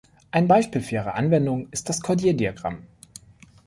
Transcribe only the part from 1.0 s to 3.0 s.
Anwendung ist das Cordier-Diagramm.